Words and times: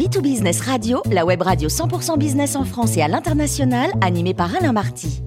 B2Business 0.00 0.62
Radio, 0.62 1.02
la 1.12 1.26
web 1.26 1.42
radio 1.42 1.68
100% 1.68 2.16
business 2.16 2.56
en 2.56 2.64
France 2.64 2.96
et 2.96 3.02
à 3.02 3.08
l'international, 3.08 3.90
animée 4.00 4.32
par 4.32 4.56
Alain 4.56 4.72
Marty. 4.72 5.20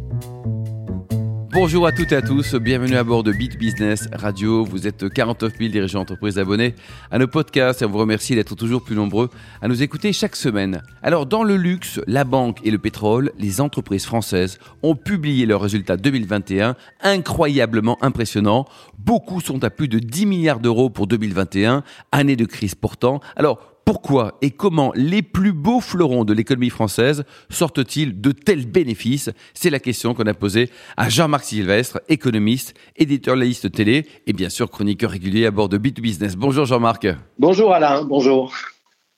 Bonjour 1.52 1.86
à 1.86 1.92
toutes 1.92 2.12
et 2.12 2.16
à 2.16 2.24
tous, 2.24 2.56
bienvenue 2.56 2.96
à 2.96 3.04
bord 3.04 3.22
de 3.22 3.32
Beat 3.32 3.60
Business 3.60 4.10
Radio. 4.12 4.66
Vous 4.66 4.88
êtes 4.88 5.08
49 5.08 5.54
000 5.60 5.70
dirigeants 5.72 6.00
d'entreprise 6.00 6.40
abonnés 6.40 6.74
à 7.12 7.20
nos 7.20 7.28
podcasts 7.28 7.84
et 7.84 7.86
on 7.86 7.90
vous 7.92 8.00
remercie 8.00 8.34
d'être 8.34 8.56
toujours 8.56 8.82
plus 8.82 8.96
nombreux 8.96 9.30
à 9.62 9.68
nous 9.68 9.84
écouter 9.84 10.12
chaque 10.12 10.36
semaine. 10.36 10.82
Alors, 11.04 11.28
dans 11.28 11.44
le 11.44 11.56
luxe, 11.56 12.02
la 12.08 12.24
banque 12.24 12.58
et 12.64 12.72
le 12.72 12.80
pétrole, 12.80 13.32
les 13.38 13.62
entreprises 13.62 14.06
françaises 14.06 14.58
ont 14.82 14.96
publié 14.96 15.46
leurs 15.46 15.62
résultats 15.62 15.98
2021 15.98 16.76
incroyablement 17.04 18.04
impressionnants. 18.04 18.66
Beaucoup 18.98 19.40
sont 19.40 19.64
à 19.64 19.70
plus 19.70 19.88
de 19.88 20.00
10 20.00 20.26
milliards 20.26 20.60
d'euros 20.60 20.90
pour 20.90 21.06
2021, 21.06 21.84
année 22.12 22.36
de 22.36 22.46
crise 22.46 22.74
pourtant. 22.74 23.22
Alors, 23.36 23.73
pourquoi 23.86 24.38
et 24.42 24.52
comment 24.52 24.92
les 24.96 25.22
plus 25.22 25.54
beaux 25.54 25.82
fleurons 25.82 26.24
de 26.24 26.34
l'économie 26.34 26.70
française 26.70 27.24
sortent-ils 27.50 28.20
de 28.20 28.32
tels 28.32 28.66
bénéfices? 28.66 29.30
C'est 29.54 29.70
la 29.70 29.80
question 29.80 30.14
qu'on 30.14 30.24
a 30.24 30.34
posée 30.34 30.70
à 30.98 31.10
Jean-Marc 31.10 31.44
Sylvestre, 31.44 32.02
économiste, 32.10 32.74
éditorialiste 32.96 33.72
télé 33.72 34.06
et 34.26 34.34
bien 34.34 34.50
sûr 34.50 34.70
chroniqueur 34.70 35.12
régulier 35.12 35.46
à 35.46 35.52
bord 35.52 35.70
de 35.70 35.78
Bit 35.78 36.00
Business. 36.00 36.36
Bonjour 36.36 36.66
Jean-Marc. 36.66 37.08
Bonjour 37.38 37.74
Alain, 37.74 38.04
bonjour. 38.04 38.54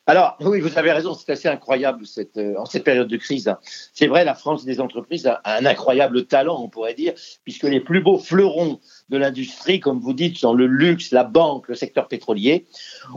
Alors, 0.08 0.38
oui, 0.42 0.60
vous 0.60 0.78
avez 0.78 0.92
raison, 0.92 1.16
c'est 1.16 1.32
assez 1.32 1.48
incroyable 1.48 2.06
cette, 2.06 2.38
euh, 2.38 2.54
en 2.60 2.66
cette 2.66 2.84
période 2.84 3.08
de 3.08 3.18
crise. 3.18 3.52
C'est 3.92 4.06
vrai, 4.06 4.24
la 4.24 4.36
France 4.36 4.64
des 4.64 4.80
entreprises 4.80 5.26
a 5.26 5.42
un 5.46 5.66
incroyable 5.66 6.26
talent, 6.26 6.62
on 6.62 6.70
pourrait 6.70 6.94
dire, 6.94 7.14
puisque 7.44 7.64
les 7.64 7.80
plus 7.80 8.02
beaux 8.02 8.20
fleurons 8.20 8.80
de 9.10 9.18
l'industrie, 9.18 9.80
comme 9.80 10.00
vous 10.00 10.14
dites, 10.14 10.38
sont 10.38 10.54
le 10.54 10.68
luxe, 10.68 11.12
la 11.12 11.24
banque, 11.24 11.68
le 11.70 11.76
secteur 11.76 12.08
pétrolier, 12.08 12.68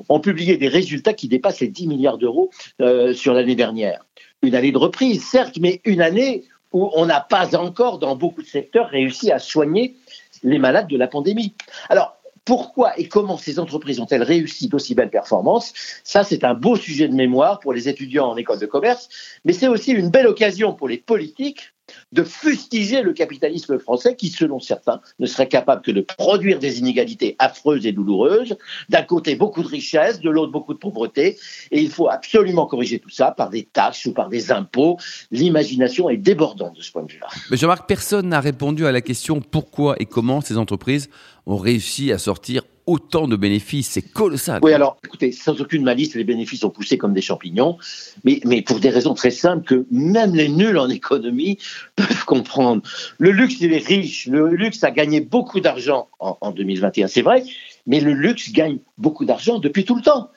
ont 0.09 0.21
publié 0.21 0.57
des 0.57 0.69
résultats 0.69 1.13
qui 1.13 1.29
dépassent 1.29 1.61
les 1.61 1.69
10 1.69 1.89
milliards 1.89 2.17
d'euros 2.17 2.49
euh, 2.81 3.13
sur 3.13 3.35
l'année 3.35 3.57
dernière. 3.57 4.07
Une 4.41 4.55
année 4.55 4.73
de 4.73 4.79
reprise, 4.79 5.23
certes, 5.23 5.59
mais 5.61 5.83
une 5.85 6.01
année 6.01 6.45
où 6.73 6.91
on 6.95 7.05
n'a 7.05 7.21
pas 7.21 7.55
encore, 7.57 7.99
dans 7.99 8.17
beaucoup 8.17 8.43
de 8.43 8.47
secteurs, 8.47 8.89
réussi 8.89 9.31
à 9.31 9.39
soigner 9.39 9.97
les 10.43 10.59
malades 10.59 10.89
de 10.89 10.97
la 10.97 11.09
pandémie. 11.09 11.55
Alors, 11.89 12.18
pourquoi 12.49 12.99
et 12.99 13.09
comment 13.09 13.37
ces 13.37 13.59
entreprises 13.59 14.01
ont-elles 14.01 14.23
réussi 14.23 14.69
d'aussi 14.69 14.95
belles 14.95 15.11
performances. 15.11 15.75
Ça, 16.03 16.25
c'est 16.25 16.45
un 16.45 16.55
beau 16.55 16.77
sujet 16.77 17.07
de 17.07 17.15
mémoire 17.15 17.61
pour 17.61 17.75
les 17.75 17.91
étudiants 17.91 18.31
en 18.31 18.39
école 18.39 18.59
de 18.59 18.65
commerce, 18.65 19.11
mais 19.45 19.53
c'est 19.53 19.69
aussi 19.69 19.93
une 19.93 20.09
belle 20.09 20.27
occasion 20.27 20.73
pour 20.73 20.89
les 20.89 20.97
politiques 20.97 21.75
de 22.13 22.23
fustiger 22.23 23.03
le 23.03 23.13
capitalisme 23.13 23.79
français 23.79 24.17
qui, 24.17 24.29
selon 24.29 24.61
certains, 24.61 25.01
ne 25.19 25.27
serait 25.27 25.49
capable 25.49 25.83
que 25.83 25.91
de 25.91 26.01
produire 26.01 26.59
des 26.59 26.79
inégalités 26.79 27.37
affreuses 27.39 27.87
et 27.87 27.93
douloureuses. 27.93 28.57
D'un 28.89 29.03
côté, 29.03 29.37
beaucoup 29.37 29.63
de 29.63 29.69
richesses, 29.69 30.21
de 30.21 30.31
l'autre, 30.31 30.53
beaucoup 30.53 30.75
de 30.75 30.79
pauvreté. 30.79 31.37
Et 31.71 31.81
il 31.81 31.91
faut 31.91 32.09
absolument 32.09 32.67
corriger 32.67 32.99
tout 32.99 33.11
ça 33.11 33.33
par 33.33 33.51
des 33.51 33.65
taxes 33.65 34.07
ou 34.07 34.13
par 34.13 34.29
des 34.29 34.51
impôts. 34.51 34.99
L'imagination 35.31 36.09
est 36.09 36.17
débordante 36.17 36.77
de 36.77 36.83
ce 36.83 36.93
point 36.93 37.03
de 37.03 37.13
vue-là. 37.13 37.29
Mais 37.51 37.57
Jean-Marc, 37.57 37.87
personne 37.87 38.29
n'a 38.29 38.41
répondu 38.41 38.87
à 38.87 38.93
la 38.93 39.01
question 39.01 39.41
pourquoi 39.41 39.97
et 39.99 40.07
comment 40.07 40.41
ces 40.41 40.57
entreprises 40.57 41.11
ont 41.47 41.57
réussi 41.57 42.13
à 42.13 42.19
sortir 42.19 42.63
autant 42.89 43.29
de 43.29 43.37
bénéfices, 43.37 43.91
c'est 43.91 44.03
colossal. 44.03 44.61
Oui, 44.63 44.73
alors, 44.73 44.97
écoutez, 45.05 45.31
sans 45.31 45.61
aucune 45.61 45.85
malice, 45.85 46.15
les 46.15 46.25
bénéfices 46.25 46.65
ont 46.65 46.71
poussé 46.71 46.97
comme 46.97 47.13
des 47.13 47.21
champignons, 47.21 47.77
mais, 48.25 48.41
mais 48.45 48.63
pour 48.63 48.81
des 48.81 48.89
raisons 48.89 49.13
très 49.13 49.31
simples 49.31 49.65
que 49.65 49.87
même 49.91 50.35
les 50.35 50.49
nuls 50.49 50.79
en 50.79 50.89
économie 50.89 51.59
peuvent 51.97 52.25
comprendre. 52.25 52.83
Le 53.19 53.31
luxe, 53.31 53.57
il 53.61 53.73
est 53.75 53.87
riche, 53.87 54.27
le 54.27 54.49
luxe 54.49 54.83
a 54.85 54.91
gagné 54.91 55.21
beaucoup 55.21 55.61
d'argent 55.61 56.09
en, 56.19 56.39
en 56.41 56.51
2021, 56.51 57.09
c'est 57.09 57.23
vrai, 57.23 57.45
mais 57.87 58.01
le 58.01 58.15
luxe 58.15 58.53
gagne 58.53 58.79
beaucoup 58.97 59.27
d'argent 59.27 59.59
depuis 59.59 59.85
tout 59.85 59.95
le 59.95 60.03
temps. 60.03 60.31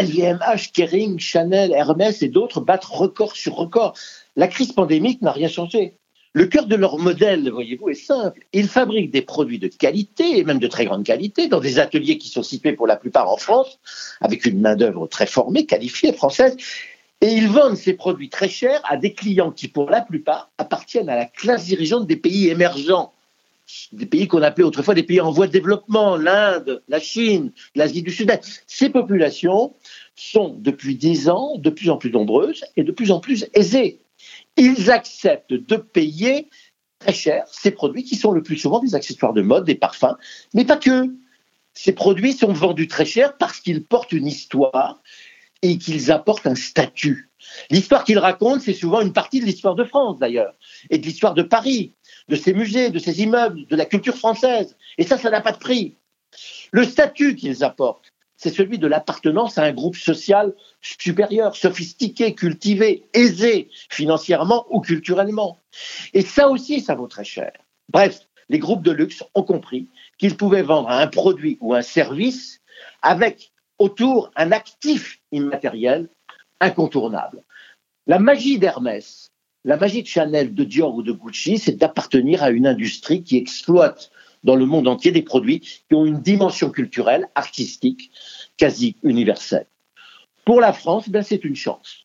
LVMH, 0.00 0.72
Kering, 0.72 1.18
Chanel, 1.18 1.72
Hermès 1.72 2.22
et 2.22 2.28
d'autres 2.28 2.60
battent 2.60 2.84
record 2.84 3.36
sur 3.36 3.54
record. 3.54 3.94
La 4.36 4.48
crise 4.48 4.72
pandémique 4.72 5.20
n'a 5.20 5.32
rien 5.32 5.48
changé. 5.48 5.98
Le 6.36 6.46
cœur 6.46 6.66
de 6.66 6.74
leur 6.74 6.98
modèle, 6.98 7.48
voyez-vous, 7.48 7.90
est 7.90 7.94
simple. 7.94 8.40
Ils 8.52 8.66
fabriquent 8.66 9.12
des 9.12 9.22
produits 9.22 9.60
de 9.60 9.68
qualité, 9.68 10.36
et 10.36 10.42
même 10.42 10.58
de 10.58 10.66
très 10.66 10.84
grande 10.84 11.04
qualité, 11.04 11.46
dans 11.46 11.60
des 11.60 11.78
ateliers 11.78 12.18
qui 12.18 12.28
sont 12.28 12.42
situés 12.42 12.72
pour 12.72 12.88
la 12.88 12.96
plupart 12.96 13.30
en 13.30 13.36
France, 13.36 13.78
avec 14.20 14.44
une 14.44 14.60
main-d'œuvre 14.60 15.06
très 15.06 15.26
formée, 15.26 15.64
qualifiée, 15.64 16.12
française. 16.12 16.56
Et 17.20 17.28
ils 17.28 17.46
vendent 17.46 17.76
ces 17.76 17.92
produits 17.92 18.30
très 18.30 18.48
chers 18.48 18.82
à 18.90 18.96
des 18.96 19.14
clients 19.14 19.52
qui, 19.52 19.68
pour 19.68 19.88
la 19.88 20.00
plupart, 20.00 20.50
appartiennent 20.58 21.08
à 21.08 21.14
la 21.14 21.26
classe 21.26 21.66
dirigeante 21.66 22.08
des 22.08 22.16
pays 22.16 22.48
émergents 22.48 23.12
des 23.92 24.04
pays 24.04 24.28
qu'on 24.28 24.42
appelait 24.42 24.64
autrefois 24.64 24.94
des 24.94 25.02
pays 25.02 25.22
en 25.22 25.30
voie 25.30 25.46
de 25.46 25.52
développement, 25.52 26.16
l'Inde, 26.16 26.82
la 26.88 27.00
Chine, 27.00 27.50
l'Asie 27.74 28.02
du 28.02 28.10
Sud-Est. 28.10 28.62
Ces 28.66 28.90
populations 28.90 29.74
sont 30.16 30.54
depuis 30.58 30.96
dix 30.96 31.30
ans 31.30 31.56
de 31.56 31.70
plus 31.70 31.88
en 31.88 31.96
plus 31.96 32.10
nombreuses 32.10 32.62
et 32.76 32.84
de 32.84 32.92
plus 32.92 33.10
en 33.10 33.20
plus 33.20 33.46
aisées 33.54 34.00
ils 34.56 34.90
acceptent 34.90 35.52
de 35.52 35.76
payer 35.76 36.48
très 36.98 37.12
cher 37.12 37.44
ces 37.50 37.70
produits 37.70 38.04
qui 38.04 38.16
sont 38.16 38.32
le 38.32 38.42
plus 38.42 38.56
souvent 38.56 38.80
des 38.80 38.94
accessoires 38.94 39.32
de 39.32 39.42
mode, 39.42 39.64
des 39.64 39.74
parfums, 39.74 40.16
mais 40.54 40.64
pas 40.64 40.76
que. 40.76 41.14
Ces 41.76 41.92
produits 41.92 42.34
sont 42.34 42.52
vendus 42.52 42.86
très 42.86 43.04
cher 43.04 43.36
parce 43.36 43.58
qu'ils 43.58 43.84
portent 43.84 44.12
une 44.12 44.28
histoire 44.28 45.02
et 45.62 45.76
qu'ils 45.76 46.12
apportent 46.12 46.46
un 46.46 46.54
statut. 46.54 47.30
L'histoire 47.70 48.04
qu'ils 48.04 48.18
racontent, 48.18 48.60
c'est 48.60 48.74
souvent 48.74 49.00
une 49.00 49.12
partie 49.12 49.40
de 49.40 49.44
l'histoire 49.44 49.74
de 49.74 49.84
France 49.84 50.18
d'ailleurs, 50.18 50.54
et 50.90 50.98
de 50.98 51.04
l'histoire 51.04 51.34
de 51.34 51.42
Paris, 51.42 51.92
de 52.28 52.36
ses 52.36 52.54
musées, 52.54 52.90
de 52.90 52.98
ses 52.98 53.22
immeubles, 53.22 53.66
de 53.66 53.76
la 53.76 53.86
culture 53.86 54.16
française. 54.16 54.76
Et 54.98 55.04
ça, 55.04 55.18
ça 55.18 55.30
n'a 55.30 55.40
pas 55.40 55.52
de 55.52 55.58
prix. 55.58 55.96
Le 56.70 56.84
statut 56.84 57.34
qu'ils 57.34 57.64
apportent, 57.64 58.12
c'est 58.36 58.50
celui 58.50 58.78
de 58.78 58.86
l'appartenance 58.86 59.58
à 59.58 59.64
un 59.64 59.72
groupe 59.72 59.96
social 59.96 60.54
supérieur, 60.80 61.56
sophistiqué, 61.56 62.34
cultivé, 62.34 63.04
aisé 63.12 63.68
financièrement 63.88 64.66
ou 64.70 64.80
culturellement. 64.80 65.58
Et 66.12 66.22
ça 66.22 66.48
aussi, 66.48 66.80
ça 66.80 66.94
vaut 66.94 67.06
très 67.06 67.24
cher. 67.24 67.52
Bref, 67.88 68.26
les 68.48 68.58
groupes 68.58 68.82
de 68.82 68.90
luxe 68.90 69.22
ont 69.34 69.42
compris 69.42 69.88
qu'ils 70.18 70.36
pouvaient 70.36 70.62
vendre 70.62 70.90
un 70.90 71.06
produit 71.06 71.58
ou 71.60 71.74
un 71.74 71.82
service 71.82 72.60
avec 73.02 73.52
autour 73.78 74.30
un 74.36 74.52
actif 74.52 75.20
immatériel 75.32 76.08
incontournable. 76.60 77.42
La 78.06 78.18
magie 78.18 78.58
d'Hermès, 78.58 79.30
la 79.64 79.76
magie 79.76 80.02
de 80.02 80.08
Chanel, 80.08 80.54
de 80.54 80.64
Dior 80.64 80.94
ou 80.94 81.02
de 81.02 81.12
Gucci, 81.12 81.58
c'est 81.58 81.76
d'appartenir 81.76 82.42
à 82.42 82.50
une 82.50 82.66
industrie 82.66 83.22
qui 83.22 83.38
exploite 83.38 84.10
dans 84.44 84.56
le 84.56 84.66
monde 84.66 84.86
entier 84.86 85.10
des 85.10 85.22
produits 85.22 85.60
qui 85.60 85.94
ont 85.94 86.04
une 86.04 86.20
dimension 86.20 86.70
culturelle, 86.70 87.28
artistique, 87.34 88.10
quasi 88.56 88.96
universelle. 89.02 89.66
Pour 90.44 90.60
la 90.60 90.72
France, 90.72 91.08
ben, 91.08 91.22
c'est 91.22 91.44
une 91.44 91.56
chance. 91.56 92.04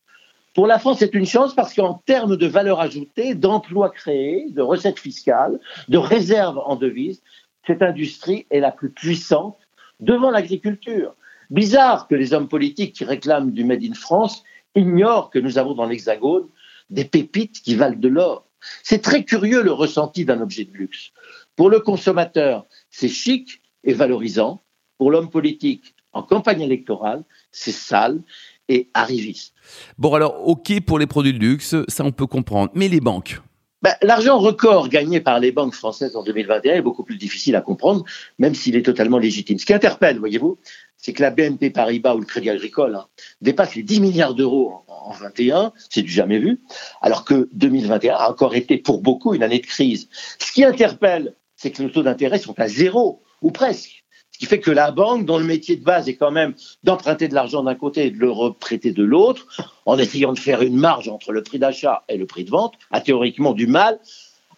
Pour 0.56 0.66
la 0.66 0.80
France, 0.80 1.00
c'est 1.00 1.14
une 1.14 1.26
chance 1.26 1.54
parce 1.54 1.74
qu'en 1.74 1.96
termes 2.06 2.36
de 2.36 2.48
valeur 2.48 2.80
ajoutée, 2.80 3.36
d'emplois 3.36 3.90
créés, 3.90 4.48
de 4.50 4.62
recettes 4.62 5.00
fiscales, 5.00 5.60
de 5.90 5.98
réserves 5.98 6.60
en 6.66 6.76
devises, 6.76 7.22
cette 7.68 7.82
industrie 7.82 8.48
est 8.50 8.60
la 8.60 8.72
plus 8.72 8.90
puissante 8.90 9.58
devant 10.00 10.32
l'agriculture. 10.32 11.14
Bizarre 11.50 12.08
que 12.08 12.16
les 12.16 12.34
hommes 12.34 12.48
politiques 12.48 12.94
qui 12.94 13.04
réclament 13.04 13.52
du 13.52 13.64
Made 13.64 13.84
in 13.84 13.94
France 13.94 14.44
ignorent 14.76 15.30
que 15.30 15.40
nous 15.40 15.58
avons 15.58 15.74
dans 15.74 15.86
l'Hexagone 15.86 16.48
des 16.90 17.06
pépites 17.06 17.62
qui 17.62 17.76
valent 17.76 18.00
de 18.00 18.08
l'or. 18.08 18.46
C'est 18.84 19.02
très 19.02 19.24
curieux 19.24 19.62
le 19.62 19.72
ressenti 19.72 20.26
d'un 20.26 20.42
objet 20.42 20.66
de 20.66 20.74
luxe. 20.74 21.12
Pour 21.60 21.70
le 21.70 21.82
consommateur, 21.82 22.66
c'est 22.90 23.10
chic 23.10 23.62
et 23.84 23.92
valorisant. 23.92 24.64
Pour 24.98 25.12
l'homme 25.12 25.30
politique, 25.30 25.94
en 26.14 26.24
campagne 26.24 26.62
électorale, 26.62 27.26
c'est 27.52 27.74
sale 27.74 28.22
et 28.70 28.90
arriviste. 28.94 29.54
Bon, 29.98 30.14
alors, 30.14 30.48
OK 30.48 30.80
pour 30.80 31.00
les 31.00 31.06
produits 31.06 31.34
de 31.34 31.40
luxe, 31.40 31.76
ça 31.90 32.06
on 32.06 32.14
peut 32.14 32.28
comprendre. 32.28 32.72
Mais 32.76 32.88
les 32.88 33.02
banques? 33.02 33.42
Ben, 33.82 33.94
L'argent 34.02 34.40
record 34.40 34.88
gagné 34.88 35.20
par 35.20 35.42
les 35.42 35.52
banques 35.52 35.74
françaises 35.74 36.16
en 36.16 36.24
2021 36.24 36.76
est 36.76 36.82
beaucoup 36.82 37.04
plus 37.04 37.18
difficile 37.18 37.58
à 37.58 37.62
comprendre, 37.62 38.06
même 38.38 38.56
s'il 38.56 38.78
est 38.78 38.86
totalement 38.86 39.18
légitime. 39.18 39.60
Ce 39.60 39.66
qui 39.66 39.74
interpelle, 39.74 40.18
voyez-vous, 40.18 40.58
c'est 40.96 41.12
que 41.12 41.22
la 41.22 41.30
BNP 41.30 41.72
Paribas 41.72 42.16
ou 42.16 42.20
le 42.20 42.26
Crédit 42.26 42.52
Agricole 42.52 42.96
hein, 42.96 43.08
dépasse 43.42 43.76
les 43.76 43.84
10 43.84 44.00
milliards 44.00 44.34
d'euros 44.34 44.76
en, 44.88 45.10
en 45.10 45.12
21, 45.12 45.74
c'est 45.90 46.04
du 46.04 46.12
jamais 46.12 46.40
vu, 46.40 46.62
alors 47.02 47.26
que 47.26 47.50
2021 47.52 48.16
a 48.16 48.30
encore 48.30 48.56
été 48.56 48.78
pour 48.78 49.02
beaucoup 49.02 49.34
une 49.34 49.44
année 49.44 49.60
de 49.60 49.66
crise. 49.66 50.08
Ce 50.40 50.54
qui 50.54 50.64
interpelle, 50.64 51.36
c'est 51.60 51.72
que 51.72 51.84
les 51.84 51.92
taux 51.92 52.04
d'intérêt 52.04 52.40
sont 52.40 52.58
à 52.58 52.70
zéro, 52.70 53.22
ou 53.42 53.52
presque. 53.52 54.06
Ce 54.32 54.40
qui 54.40 54.46
fait 54.46 54.62
que 54.62 54.72
la 54.72 54.92
banque, 54.92 55.26
dont 55.26 55.38
le 55.38 55.44
métier 55.44 55.76
de 55.76 55.84
base 55.84 56.08
est 56.08 56.16
quand 56.16 56.32
même 56.32 56.54
d'emprunter 56.84 57.28
de 57.28 57.36
l'argent 57.36 57.64
d'un 57.64 57.76
côté 57.76 58.06
et 58.06 58.12
de 58.12 58.18
le 58.18 58.32
reprêter 58.32 58.94
de 58.94 59.04
l'autre, 59.04 59.46
en 59.86 59.98
essayant 59.98 60.32
de 60.32 60.40
faire 60.40 60.62
une 60.62 60.78
marge 60.78 61.10
entre 61.10 61.34
le 61.34 61.44
prix 61.44 61.60
d'achat 61.60 62.04
et 62.08 62.16
le 62.16 62.26
prix 62.26 62.46
de 62.46 62.50
vente, 62.50 62.76
a 62.92 63.02
théoriquement 63.02 63.52
du 63.52 63.68
mal 63.68 64.00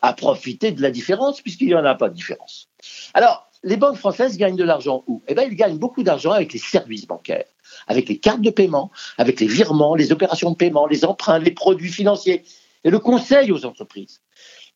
à 0.03 0.13
profiter 0.13 0.71
de 0.71 0.81
la 0.81 0.92
différence, 0.92 1.42
puisqu'il 1.42 1.68
n'y 1.68 1.75
en 1.75 1.86
a 1.86 1.95
pas 1.95 2.09
de 2.09 2.13
différence. 2.13 2.69
Alors, 3.15 3.50
les 3.63 3.77
banques 3.77 3.97
françaises 3.97 4.38
gagnent 4.38 4.56
de 4.56 4.63
l'argent 4.63 5.04
où? 5.07 5.24
Eh 5.27 5.33
bien, 5.33 5.44
ils 5.45 5.56
gagnent 5.56 5.80
beaucoup 5.80 6.04
d'argent 6.04 6.31
avec 6.31 6.54
les 6.54 6.59
services 6.59 7.07
bancaires, 7.07 7.45
avec 7.88 8.09
les 8.09 8.19
cartes 8.19 8.42
de 8.42 8.51
paiement, 8.51 8.92
avec 9.18 9.39
les 9.39 9.47
virements, 9.47 9.95
les 9.95 10.12
opérations 10.12 10.51
de 10.51 10.56
paiement, 10.56 10.86
les 10.86 11.04
emprunts, 11.04 11.39
les 11.39 11.51
produits 11.51 11.92
financiers 11.92 12.44
et 12.83 12.92
le 12.92 13.00
conseil 13.00 13.51
aux 13.51 13.65
entreprises. 13.65 14.21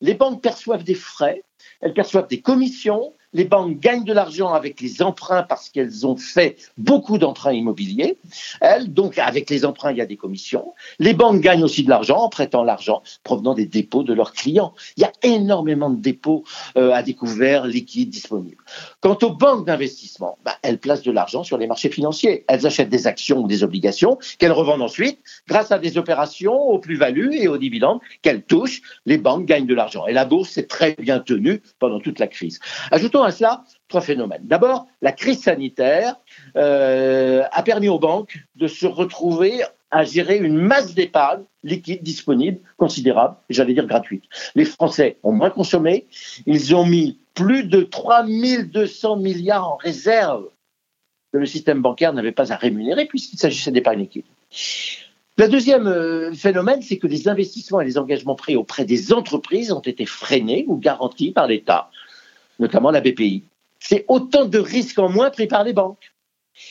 Les 0.00 0.14
banques 0.14 0.42
perçoivent 0.42 0.84
des 0.84 0.94
frais 0.94 1.42
elles 1.80 1.94
perçoivent 1.94 2.28
des 2.28 2.40
commissions, 2.40 3.14
les 3.36 3.44
banques 3.44 3.78
gagnent 3.80 4.04
de 4.04 4.14
l'argent 4.14 4.54
avec 4.54 4.80
les 4.80 5.02
emprunts 5.02 5.42
parce 5.42 5.68
qu'elles 5.68 6.06
ont 6.06 6.16
fait 6.16 6.56
beaucoup 6.78 7.18
d'emprunts 7.18 7.52
immobiliers. 7.52 8.16
Elles, 8.62 8.90
donc 8.90 9.18
avec 9.18 9.50
les 9.50 9.66
emprunts, 9.66 9.90
il 9.90 9.98
y 9.98 10.00
a 10.00 10.06
des 10.06 10.16
commissions. 10.16 10.72
Les 10.98 11.12
banques 11.12 11.42
gagnent 11.42 11.62
aussi 11.62 11.84
de 11.84 11.90
l'argent 11.90 12.16
en 12.16 12.30
prêtant 12.30 12.64
l'argent 12.64 13.02
provenant 13.24 13.52
des 13.52 13.66
dépôts 13.66 14.04
de 14.04 14.14
leurs 14.14 14.32
clients. 14.32 14.72
Il 14.96 15.02
y 15.02 15.04
a 15.04 15.12
énormément 15.22 15.90
de 15.90 16.00
dépôts 16.00 16.44
euh, 16.78 16.92
à 16.92 17.02
découvert, 17.02 17.66
liquides, 17.66 18.08
disponibles. 18.08 18.64
Quant 19.00 19.18
aux 19.20 19.34
banques 19.34 19.66
d'investissement, 19.66 20.38
bah, 20.42 20.56
elles 20.62 20.78
placent 20.78 21.02
de 21.02 21.12
l'argent 21.12 21.44
sur 21.44 21.58
les 21.58 21.66
marchés 21.66 21.90
financiers. 21.90 22.46
Elles 22.48 22.66
achètent 22.66 22.88
des 22.88 23.06
actions 23.06 23.40
ou 23.40 23.46
des 23.46 23.62
obligations 23.62 24.18
qu'elles 24.38 24.52
revendent 24.52 24.80
ensuite 24.80 25.18
grâce 25.46 25.72
à 25.72 25.78
des 25.78 25.98
opérations 25.98 26.54
aux 26.54 26.78
plus-values 26.78 27.34
et 27.34 27.48
aux 27.48 27.58
dividendes 27.58 28.00
qu'elles 28.22 28.44
touchent. 28.44 28.80
Les 29.04 29.18
banques 29.18 29.44
gagnent 29.44 29.66
de 29.66 29.74
l'argent. 29.74 30.06
Et 30.06 30.14
la 30.14 30.24
bourse 30.24 30.48
s'est 30.48 30.66
très 30.66 30.94
bien 30.94 31.20
tenue 31.20 31.60
pendant 31.78 32.00
toute 32.00 32.18
la 32.18 32.28
crise. 32.28 32.60
Ajoutons 32.90 33.25
à 33.26 33.32
cela 33.32 33.64
trois 33.88 34.00
phénomènes. 34.00 34.42
D'abord, 34.44 34.86
la 35.02 35.12
crise 35.12 35.42
sanitaire 35.42 36.16
euh, 36.56 37.42
a 37.50 37.62
permis 37.62 37.88
aux 37.88 37.98
banques 37.98 38.38
de 38.56 38.66
se 38.66 38.86
retrouver 38.86 39.62
à 39.90 40.04
gérer 40.04 40.38
une 40.38 40.56
masse 40.56 40.94
d'épargne 40.94 41.44
liquide 41.62 42.02
disponible, 42.02 42.60
considérable, 42.76 43.36
j'allais 43.48 43.74
dire 43.74 43.86
gratuite. 43.86 44.24
Les 44.54 44.64
Français 44.64 45.18
ont 45.22 45.32
moins 45.32 45.50
consommé, 45.50 46.06
ils 46.46 46.74
ont 46.74 46.84
mis 46.84 47.18
plus 47.34 47.64
de 47.64 47.82
3200 47.82 49.16
milliards 49.16 49.68
en 49.68 49.76
réserve 49.76 50.48
que 51.32 51.38
le 51.38 51.46
système 51.46 51.82
bancaire 51.82 52.12
n'avait 52.12 52.32
pas 52.32 52.52
à 52.52 52.56
rémunérer 52.56 53.06
puisqu'il 53.06 53.38
s'agissait 53.38 53.70
d'épargne 53.70 54.00
liquide. 54.00 54.24
Le 55.38 55.48
deuxième 55.48 55.86
euh, 55.86 56.32
phénomène, 56.32 56.80
c'est 56.80 56.96
que 56.96 57.06
les 57.06 57.28
investissements 57.28 57.82
et 57.82 57.84
les 57.84 57.98
engagements 57.98 58.36
pris 58.36 58.56
auprès 58.56 58.86
des 58.86 59.12
entreprises 59.12 59.70
ont 59.70 59.80
été 59.80 60.06
freinés 60.06 60.64
ou 60.66 60.78
garantis 60.78 61.32
par 61.32 61.46
l'État, 61.46 61.90
notamment 62.58 62.90
la 62.90 63.00
BPI. 63.00 63.44
C'est 63.78 64.04
autant 64.08 64.46
de 64.46 64.58
risques 64.58 64.98
en 64.98 65.08
moins 65.08 65.30
pris 65.30 65.46
par 65.46 65.64
les 65.64 65.72
banques. 65.72 66.12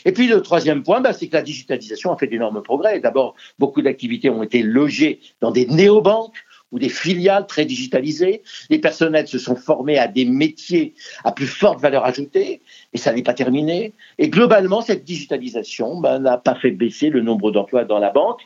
Et 0.06 0.12
puis 0.12 0.28
le 0.28 0.42
troisième 0.42 0.84
point, 0.84 1.02
bah, 1.02 1.14
c'est 1.14 1.28
que 1.28 1.34
la 1.36 1.44
digitalisation 1.44 2.12
a 2.12 2.18
fait 2.18 2.28
d'énormes 2.28 2.64
progrès. 2.64 3.00
D'abord, 3.00 3.36
beaucoup 3.60 3.82
d'activités 3.82 4.30
ont 4.30 4.44
été 4.44 4.64
logées 4.64 5.20
dans 5.42 5.52
des 5.52 5.68
néobanques 5.68 6.36
ou 6.72 6.80
des 6.80 6.90
filiales 6.90 7.46
très 7.48 7.66
digitalisées. 7.66 8.42
Les 8.70 8.80
personnels 8.80 9.28
se 9.28 9.38
sont 9.38 9.56
formés 9.56 10.00
à 10.00 10.08
des 10.08 10.26
métiers 10.26 10.96
à 11.24 11.32
plus 11.32 11.48
forte 11.48 11.80
valeur 11.80 12.04
ajoutée, 12.04 12.62
et 12.94 12.98
ça 12.98 13.14
n'est 13.14 13.24
pas 13.24 13.34
terminé. 13.34 13.94
Et 14.18 14.30
globalement, 14.30 14.82
cette 14.82 15.04
digitalisation 15.04 16.00
bah, 16.00 16.20
n'a 16.20 16.38
pas 16.38 16.56
fait 16.56 16.72
baisser 16.72 17.10
le 17.10 17.22
nombre 17.22 17.52
d'emplois 17.52 17.86
dans 17.86 18.00
la 18.00 18.10
banque. 18.10 18.42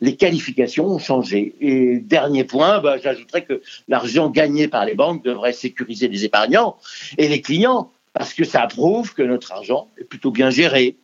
Les 0.00 0.16
qualifications 0.16 0.86
ont 0.86 0.98
changé. 0.98 1.54
Et 1.60 1.98
dernier 1.98 2.44
point, 2.44 2.80
bah, 2.80 2.96
j'ajouterais 3.02 3.44
que 3.44 3.60
l'argent 3.88 4.30
gagné 4.30 4.68
par 4.68 4.84
les 4.84 4.94
banques 4.94 5.24
devrait 5.24 5.52
sécuriser 5.52 6.08
les 6.08 6.24
épargnants 6.24 6.76
et 7.18 7.28
les 7.28 7.40
clients 7.40 7.90
parce 8.12 8.34
que 8.34 8.44
ça 8.44 8.66
prouve 8.66 9.14
que 9.14 9.22
notre 9.22 9.52
argent 9.52 9.88
est 9.98 10.04
plutôt 10.04 10.30
bien 10.30 10.50
géré. 10.50 10.96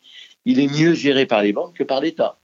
Il 0.45 0.59
est 0.61 0.67
mieux 0.67 0.93
géré 0.93 1.25
par 1.25 1.41
les 1.41 1.51
banques 1.51 1.73
que 1.73 1.83
par 1.83 1.99
l'État. 1.99 2.37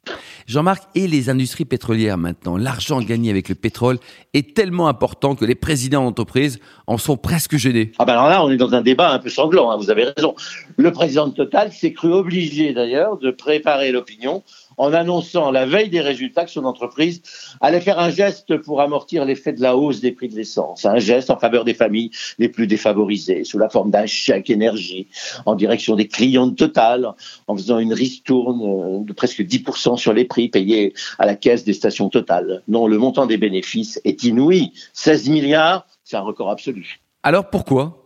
Jean-Marc, 0.46 0.84
et 0.94 1.08
les 1.08 1.30
industries 1.30 1.64
pétrolières 1.64 2.18
maintenant? 2.18 2.58
L'argent 2.58 3.00
gagné 3.00 3.30
avec 3.30 3.48
le 3.48 3.56
pétrole 3.56 3.98
est 4.34 4.54
tellement 4.54 4.90
important 4.90 5.36
que 5.36 5.46
les 5.46 5.56
présidents 5.56 6.04
d'entreprise 6.04 6.60
en 6.86 6.98
sont 6.98 7.16
presque 7.16 7.56
gênés. 7.56 7.94
Ah 8.00 8.06
ben 8.06 8.14
alors 8.14 8.28
là, 8.28 8.44
on 8.44 8.52
est 8.52 8.58
dans 8.58 8.74
un 8.74 8.82
débat 8.82 9.12
un 9.12 9.20
peu 9.20 9.30
sanglant, 9.30 9.72
hein, 9.72 9.78
vous 9.78 9.90
avez 9.90 10.04
raison. 10.04 10.36
Le 10.76 10.92
président 10.92 11.28
de 11.28 11.34
Total 11.34 11.72
s'est 11.72 11.94
cru 11.94 12.12
obligé 12.12 12.74
d'ailleurs 12.74 13.18
de 13.18 13.32
préparer 13.32 13.94
l'opinion 13.94 14.44
en 14.78 14.94
annonçant 14.94 15.52
la 15.52 15.66
veille 15.66 15.90
des 15.90 16.02
résultats 16.02 16.46
que 16.46 16.52
son 16.52 16.66
entreprise 16.66 17.22
allait 17.62 17.82
faire 17.82 18.00
un 18.00 18.10
geste 18.10 18.58
pour 18.58 18.82
amortir 18.82 19.26
l'effet 19.26 19.54
de 19.54 19.62
la 19.62 19.78
hausse 19.78 20.02
des 20.02 20.12
prix 20.12 20.28
de 20.28 20.36
l'essence, 20.36 20.86
un 20.86 21.00
geste 21.00 21.30
en 21.30 21.38
faveur 21.38 21.66
des 21.66 21.74
familles 21.74 22.12
les 22.40 22.50
plus 22.50 22.68
défavorisées, 22.68 23.44
sous 23.44 23.58
la 23.60 23.70
forme 23.70 23.92
d'un 23.92 24.06
chèque 24.06 24.50
énergie 24.50 25.08
en 25.46 25.56
direction 25.56 25.96
des 25.96 26.08
clients 26.08 26.48
de 26.48 26.56
Total, 26.56 27.14
en 27.48 27.56
faisant 27.56 27.80
une 27.80 27.94
ristourne 27.94 28.62
euh, 28.64 29.04
de 29.04 29.14
presque 29.14 29.42
10% 29.42 29.98
sur 29.98 30.14
les 30.14 30.26
prix 30.26 30.50
payés 30.50 30.94
à 31.20 31.26
la 31.26 31.36
caisse 31.36 31.64
des 31.64 31.74
stations 31.74 32.10
Total. 32.10 32.64
Non, 32.68 32.88
le 32.88 32.98
montant 32.98 33.26
des 33.26 33.38
bénéfices 33.38 34.00
est 34.06 34.24
inouï, 34.24 34.72
16 34.94 35.30
milliards, 35.30 35.86
c'est 36.04 36.16
un 36.16 36.22
record 36.22 36.50
absolu. 36.50 37.00
Alors 37.24 37.50
pourquoi? 37.50 37.98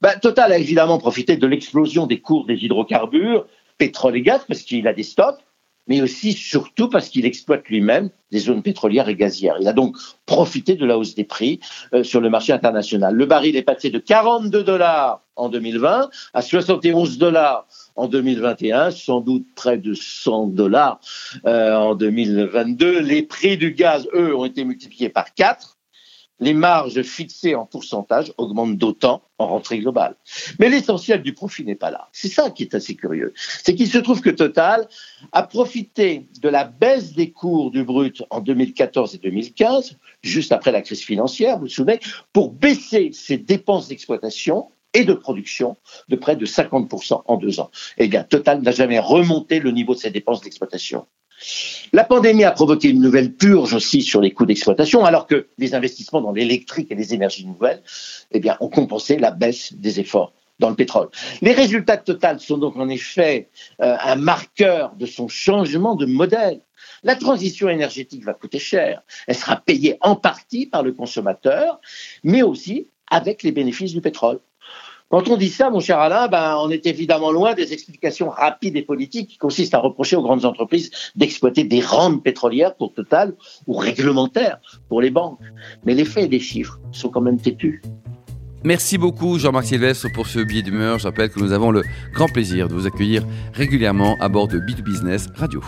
Ben, 0.00 0.18
Total 0.20 0.52
a 0.52 0.58
évidemment 0.58 0.98
profité 0.98 1.36
de 1.36 1.46
l'explosion 1.46 2.06
des 2.06 2.20
cours 2.20 2.46
des 2.46 2.64
hydrocarbures, 2.64 3.46
pétrole 3.78 4.16
et 4.16 4.22
gaz, 4.22 4.42
parce 4.46 4.62
qu'il 4.62 4.86
a 4.86 4.92
des 4.92 5.02
stocks, 5.02 5.38
mais 5.88 6.02
aussi 6.02 6.32
surtout 6.32 6.88
parce 6.88 7.08
qu'il 7.08 7.26
exploite 7.26 7.68
lui-même 7.68 8.10
des 8.30 8.38
zones 8.38 8.62
pétrolières 8.62 9.08
et 9.08 9.16
gazières. 9.16 9.56
Il 9.60 9.68
a 9.68 9.72
donc 9.72 9.96
profité 10.26 10.76
de 10.76 10.84
la 10.84 10.98
hausse 10.98 11.14
des 11.14 11.24
prix 11.24 11.60
euh, 11.94 12.02
sur 12.02 12.20
le 12.20 12.28
marché 12.28 12.52
international. 12.52 13.14
Le 13.14 13.26
baril 13.26 13.56
est 13.56 13.62
passé 13.62 13.90
de 13.90 13.98
42 13.98 14.62
dollars 14.62 15.22
en 15.36 15.48
2020 15.48 16.10
à 16.34 16.42
71 16.42 17.18
dollars 17.18 17.66
en 17.96 18.06
2021, 18.06 18.90
sans 18.90 19.20
doute 19.20 19.46
près 19.54 19.78
de 19.78 19.94
100 19.94 20.48
dollars 20.48 21.00
euh, 21.46 21.74
en 21.74 21.94
2022. 21.94 23.00
Les 23.00 23.22
prix 23.22 23.56
du 23.56 23.72
gaz, 23.72 24.06
eux, 24.14 24.36
ont 24.36 24.44
été 24.44 24.64
multipliés 24.64 25.08
par 25.08 25.32
4 25.34 25.77
les 26.40 26.54
marges 26.54 27.02
fixées 27.02 27.54
en 27.54 27.66
pourcentage 27.66 28.32
augmentent 28.36 28.76
d'autant 28.76 29.22
en 29.38 29.48
rentrée 29.48 29.78
globale. 29.78 30.16
Mais 30.58 30.68
l'essentiel 30.68 31.22
du 31.22 31.32
profit 31.32 31.64
n'est 31.64 31.74
pas 31.74 31.90
là. 31.90 32.08
C'est 32.12 32.28
ça 32.28 32.50
qui 32.50 32.62
est 32.62 32.74
assez 32.74 32.94
curieux. 32.94 33.32
C'est 33.36 33.74
qu'il 33.74 33.88
se 33.88 33.98
trouve 33.98 34.20
que 34.20 34.30
Total 34.30 34.88
a 35.32 35.42
profité 35.42 36.26
de 36.40 36.48
la 36.48 36.64
baisse 36.64 37.12
des 37.12 37.30
cours 37.30 37.70
du 37.70 37.84
brut 37.84 38.22
en 38.30 38.40
2014 38.40 39.14
et 39.14 39.18
2015, 39.18 39.96
juste 40.22 40.52
après 40.52 40.72
la 40.72 40.82
crise 40.82 41.02
financière, 41.02 41.56
vous 41.56 41.62
vous 41.62 41.68
souvenez, 41.68 42.00
pour 42.32 42.52
baisser 42.52 43.10
ses 43.12 43.38
dépenses 43.38 43.88
d'exploitation 43.88 44.68
et 44.94 45.04
de 45.04 45.12
production 45.12 45.76
de 46.08 46.16
près 46.16 46.36
de 46.36 46.46
50% 46.46 47.22
en 47.26 47.36
deux 47.36 47.60
ans. 47.60 47.70
Eh 47.98 48.08
bien, 48.08 48.24
Total 48.24 48.62
n'a 48.62 48.70
jamais 48.70 48.98
remonté 48.98 49.60
le 49.60 49.70
niveau 49.70 49.94
de 49.94 50.00
ses 50.00 50.10
dépenses 50.10 50.40
d'exploitation. 50.40 51.06
La 51.92 52.04
pandémie 52.04 52.44
a 52.44 52.50
provoqué 52.50 52.88
une 52.88 53.00
nouvelle 53.00 53.32
purge 53.32 53.74
aussi 53.74 54.02
sur 54.02 54.20
les 54.20 54.32
coûts 54.32 54.46
d'exploitation, 54.46 55.04
alors 55.04 55.26
que 55.26 55.48
les 55.58 55.74
investissements 55.74 56.20
dans 56.20 56.32
l'électrique 56.32 56.90
et 56.90 56.94
les 56.94 57.14
énergies 57.14 57.46
nouvelles 57.46 57.82
eh 58.32 58.40
ont 58.60 58.68
compensé 58.68 59.16
la 59.18 59.30
baisse 59.30 59.72
des 59.74 60.00
efforts 60.00 60.32
dans 60.58 60.70
le 60.70 60.74
pétrole. 60.74 61.08
Les 61.40 61.52
résultats 61.52 61.96
Total 61.96 62.40
sont 62.40 62.58
donc 62.58 62.76
en 62.76 62.88
effet 62.88 63.48
euh, 63.80 63.96
un 64.00 64.16
marqueur 64.16 64.94
de 64.96 65.06
son 65.06 65.28
changement 65.28 65.94
de 65.94 66.06
modèle. 66.06 66.60
La 67.04 67.14
transition 67.14 67.68
énergétique 67.68 68.24
va 68.24 68.34
coûter 68.34 68.58
cher. 68.58 69.02
Elle 69.26 69.36
sera 69.36 69.56
payée 69.56 69.98
en 70.00 70.16
partie 70.16 70.66
par 70.66 70.82
le 70.82 70.92
consommateur, 70.92 71.80
mais 72.24 72.42
aussi 72.42 72.88
avec 73.10 73.42
les 73.42 73.52
bénéfices 73.52 73.92
du 73.92 74.00
pétrole. 74.00 74.40
Quand 75.10 75.26
on 75.28 75.38
dit 75.38 75.48
ça, 75.48 75.70
mon 75.70 75.80
cher 75.80 75.98
Alain, 75.98 76.28
ben, 76.28 76.58
on 76.60 76.68
est 76.68 76.84
évidemment 76.86 77.30
loin 77.30 77.54
des 77.54 77.72
explications 77.72 78.28
rapides 78.28 78.76
et 78.76 78.82
politiques 78.82 79.30
qui 79.30 79.38
consistent 79.38 79.72
à 79.72 79.78
reprocher 79.78 80.16
aux 80.16 80.22
grandes 80.22 80.44
entreprises 80.44 80.90
d'exploiter 81.16 81.64
des 81.64 81.80
rentes 81.80 82.22
pétrolières 82.22 82.74
pour 82.74 82.92
Total 82.92 83.34
ou 83.66 83.72
réglementaires 83.74 84.58
pour 84.90 85.00
les 85.00 85.10
banques. 85.10 85.38
Mais 85.86 85.94
les 85.94 86.04
faits 86.04 86.24
et 86.24 86.28
les 86.28 86.40
chiffres 86.40 86.78
sont 86.92 87.08
quand 87.08 87.22
même 87.22 87.40
têtus. 87.40 87.80
Merci 88.64 88.98
beaucoup 88.98 89.38
Jean-Marc 89.38 89.66
Sylvestre 89.66 90.08
pour 90.12 90.26
ce 90.26 90.40
billet 90.40 90.62
d'humeur. 90.62 90.98
Je 90.98 91.04
rappelle 91.04 91.30
que 91.30 91.40
nous 91.40 91.52
avons 91.52 91.70
le 91.70 91.82
grand 92.12 92.28
plaisir 92.28 92.68
de 92.68 92.74
vous 92.74 92.86
accueillir 92.86 93.22
régulièrement 93.54 94.16
à 94.20 94.28
bord 94.28 94.48
de 94.48 94.58
Bit 94.58 94.82
Business 94.82 95.28
Radio. 95.36 95.62